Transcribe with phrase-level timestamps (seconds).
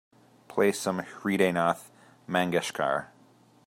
[0.47, 1.91] Play some Hridaynath
[2.27, 3.09] Mangeshkar